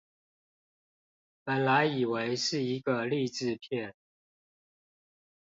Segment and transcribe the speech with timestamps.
[1.43, 3.93] 本來以為是一個勵志片